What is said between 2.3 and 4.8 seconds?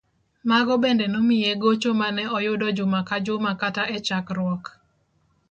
oyudo juma ka juma kata e chakruok.